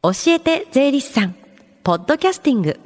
[0.00, 1.34] 教えて税理士さん。
[1.82, 2.78] ポッドキャスティング。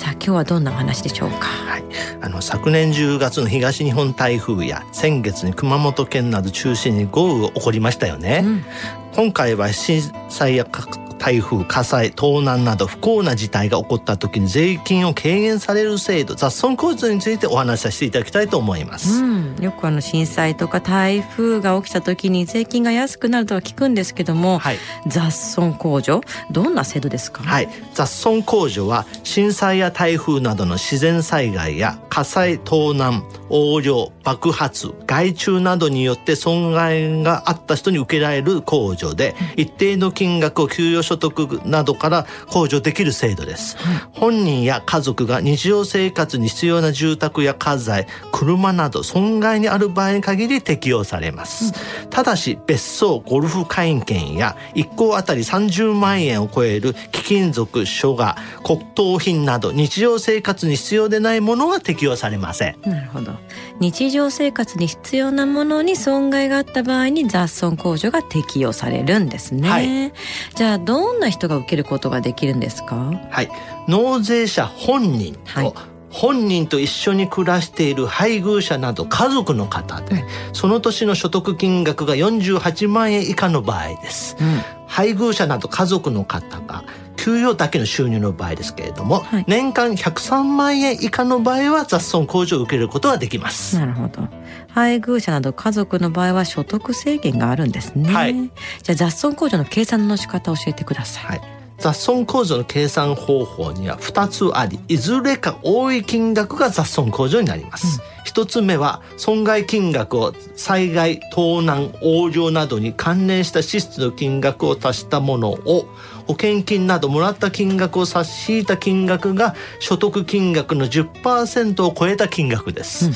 [0.02, 1.46] さあ今日はどんなお話でしょうか？
[1.46, 1.84] はい、
[2.22, 8.66] あの昨年10月の東日本台風や先月に熊本県など中心に豪雨が起こりましたよね、うん。
[9.14, 10.88] 今回は震災やか
[11.22, 24.78] 台風火災盗難など不幸な事態が起こった時に税金を軽減される制度雑損構図についてお話しさせていただきたいと思います、うん、よくあの震災とか台風が起きた時に税金が安くなるとは聞くんですけども、はい。
[25.06, 43.78] 雑損控除どんな制度ですか、はい、雑損控除は震災や台風などの自然災害や火災盗難横領爆発害虫などによって損害があった人に受けられる控除で一定の金額を給与所得などから控除できる制度です、
[44.14, 51.74] 本人や家族が日常生活に必要な住宅や家財車など損害にある場合に限り適用されます、
[52.10, 62.82] ただし別荘ゴルフ会員権や1戸あたり30万円を超える貴金属書画骨董品など日常生活に必要でないものは適用されません。
[62.86, 63.34] なるほど
[63.82, 70.14] 日常生活に必要なものに損害があった場合に雑損控除が適用されるんですね、はい。
[70.56, 73.12] じゃあどんな人が受けることができるんですか？
[73.32, 73.50] はい。
[73.88, 75.74] 納税者本人と、はい。
[76.12, 84.36] 本人と一緒に暮らしている配偶者など家族の方で、その年の所得金額が48万円以下の場合です。
[84.40, 84.62] うん。
[84.88, 86.84] 配偶者など家族の方が
[87.22, 89.46] 給与だけの収入の場合ですけれども、はい。
[89.48, 93.78] 年間103万円以下の場合は雑損控除を受けることができます。
[93.78, 94.28] なるほど。
[94.70, 98.34] 配偶者など家族の場合は所得制限があるんですね、はい。
[98.34, 101.42] じゃあ雑損控除の計算の仕方を教えてください、はい。
[101.78, 115.88] 雑損控除の計算方法には2つありいずれか多い金額が雑損控除になります、一つ目は損害金額を災害盗難横領などに関連した支出の金額を足したものを
[116.28, 123.10] 保険金などもらった金額を差し引いた金額が所得金額の10%を超えた金額です、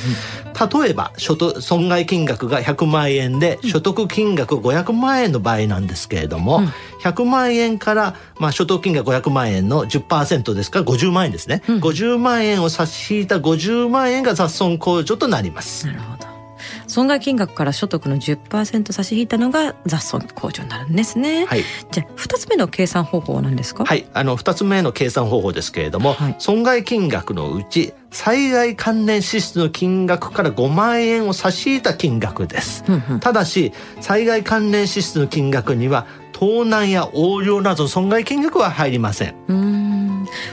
[0.84, 6.62] 例えば所得損害金額が100万円で所得金額500万円の場合なんですけれども、
[7.04, 15.88] 100万円から、まあ、所得金額500万円の10%ですから50万円ですね、50万円を差し引いた50万円が雑損控除となります。
[15.88, 16.35] なるほど
[16.96, 21.64] 損害金額から所得の10%差し引いたのが雑損控除になるんですね、はい。
[21.92, 23.84] じゃあ2つ目の計算方法は何ですか？
[23.84, 26.36] はい、あの2つ目の計算方法ですけれども、はい。
[26.40, 32.86] 損害金額のうち災害関連支出の金額から5万円を差し引いた金額です。
[32.88, 33.20] うんうん。
[33.20, 39.36] ただし災害関連支出の金額には盗難や横領などの損害金額は入りません。
[39.50, 40.05] うーん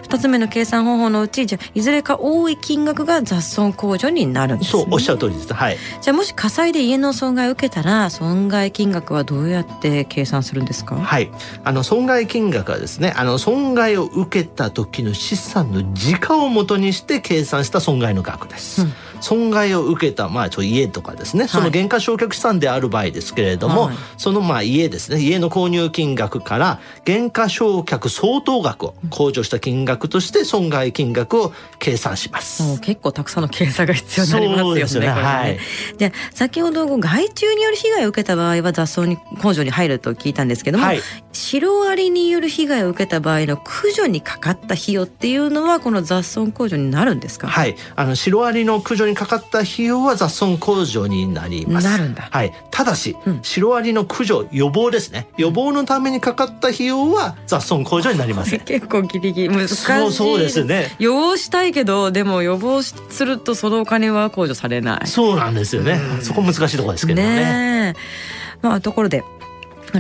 [0.03, 5.53] 2つ目の計算方法のうちじゃあいずれか多い金額が雑損控除になるんです、ね、そうおっしゃる通りです。
[5.53, 5.79] はい。
[6.01, 10.97] じゃあもし火災で家の損害を受けたら損害金額はどうやって計算するんですか？
[10.97, 11.31] はい、
[11.65, 23.97] あの損害金額はですねあの損害を受けた時の資産の時価をもとにして計算した損害の額です、うん損害を受けた、まあ、家とかですね、その減価償却資産である場合ですけれども、はい。
[24.19, 25.21] そのまあ家ですね。
[25.21, 32.63] 家の購入金額から減価償却相当額を控除した金額として損害金額を計算します。
[32.63, 34.87] もう結構たくさんの計算が必要になりますよね。
[34.87, 35.09] そうでね。
[35.09, 35.59] はい
[35.97, 41.01] じゃあ先ほど害虫による被害を受けた場合は雑草に控除に入ると聞いたんですけども、はい。
[41.33, 47.49] シロアリによる被害を受けた場合の駆除にかかった費用っていうのはこの雑草控除になるんですか？
[47.49, 51.87] はい、あのシロアリの駆除にかかった費用は雑損控除になります。
[51.87, 55.29] なるんだはい、ただし、うんシロアリの駆除予防ですね。
[55.37, 58.61] 予防のためにかかった費用は雑損控除になりません。
[58.65, 60.95] 結構ギリギリ難しいそうそうですね。
[60.99, 65.07] 予防したいけどでも予防するとそのお金は控除されない。
[65.07, 66.01] そうなんですよね。
[66.23, 67.35] そこ難しいところですけどね。
[67.37, 69.25] ねえまあところで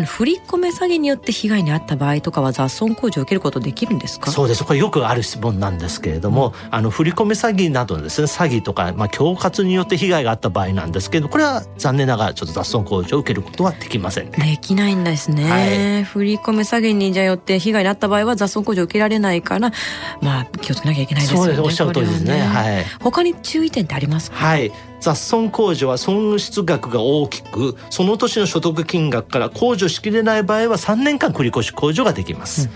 [0.06, 4.30] 振り込め詐欺によって被害に遭った場合とかは雑損控除を受けることできるんですか？
[4.30, 14.38] そうですこれよくある質問なんですけれども、あの振り込め詐欺などですね詐欺とか、まあ、恐喝によって被害があった場合なんですけどこれは残念ながらちょっと雑損控除を受けることはできませんね。
[14.38, 19.72] できないんですね、はい、振り込め詐欺にじゃよって被害に遭った場合は雑損控除を受けられないから
[20.20, 21.58] まあ気をつけなきゃいけないですよね。
[21.58, 22.36] おっしゃる通りですね。
[22.36, 22.84] ねはい。
[23.00, 24.36] 他に注意点ってありますか？
[24.36, 24.72] はい。
[25.02, 32.70] 雑損控除は損失額が大きくその年の所得金額から控除しきれない場合は3年間繰越控除ができます。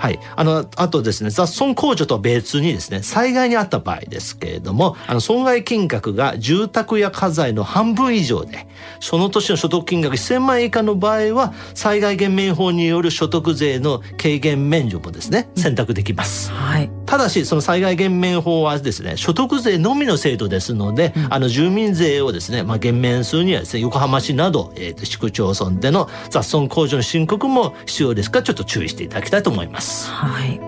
[0.00, 8.66] はい、あのあとですね雑損控除とは別にですね災害にあった場合ですけれどもあの損害金額が住宅や家財の半分以上で
[8.98, 16.50] その年の所得金額1000万円以下の場合は災害減免法による所得税の軽減免除もですね選択できます。
[16.50, 30.08] はい、ただしその災害減免法はですね所得税のみの制度ですので、うん、あの住民税をですね、まあ、減免するにはですね横浜市など、えー、と市区町村での雑損控除の申告も必要ですからちょっと注意していただきたいと思います。
[30.08, 30.60] はい。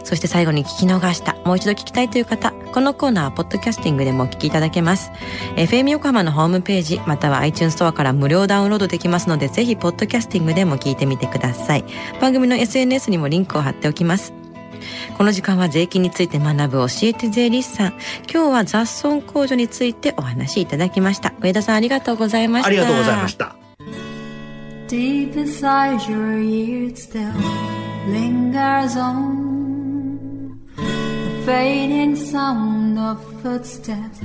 [0.05, 5.11] そして最後に聞き逃した、もう一度聞きたいという方、このコーナーはポッドキャスティングでもお聞きいただけます。
[5.56, 11.84] FM 横浜のホームページ、または iTunes ストアから無料ダウンロードできますので、ぜひポッドキャスティングでも聞いてみてください。
[12.20, 14.41] 番組の SNS にもリンクを貼っておきます。
[15.16, 17.92] この時間は税金について学ぶ教えて税理士さん。
[18.32, 21.32] 今日は雑損控除についてお話しいただきました。
[21.40, 22.68] 上田さんありがとうございました。
[22.68, 23.56] ありがとうございました。
[24.88, 27.32] Deep inside your ears still
[28.08, 29.52] lingers on
[31.46, 34.20] fading sound of footsteps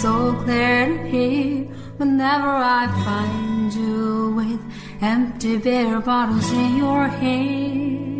[0.00, 1.66] so clear to hear
[1.98, 4.60] whenever I find you with
[5.00, 8.19] empty beer bottles in your hand.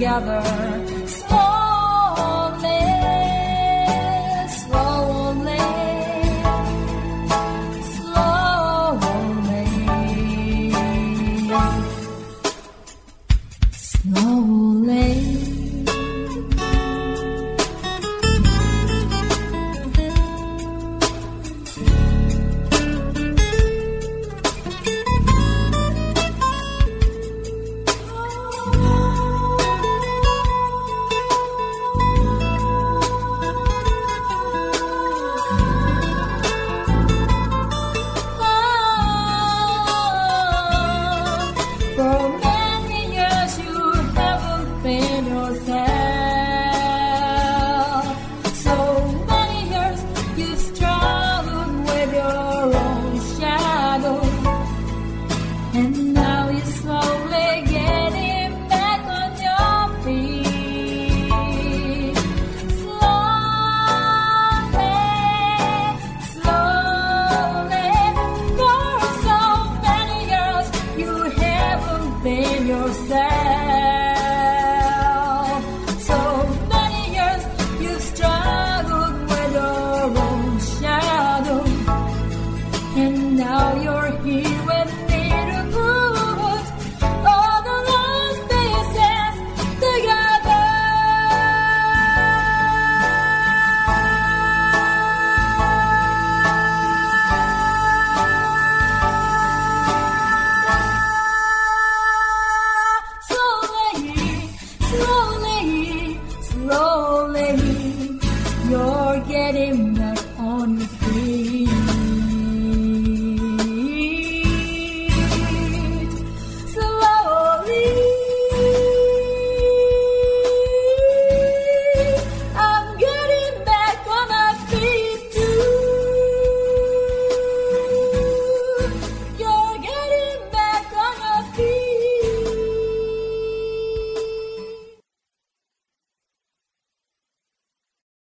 [0.00, 0.89] Together.